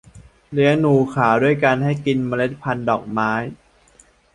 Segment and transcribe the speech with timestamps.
[0.53, 3.31] เลี้ยงหนูขาวด้วยการให้กินเมล็ดพันธ์ดอกไม้